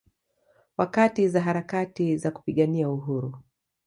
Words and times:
Wakati 0.77 1.27
wa 1.27 1.41
harakati 1.41 2.17
za 2.17 2.31
kupigania 2.31 2.89
Uhuru 2.89 3.33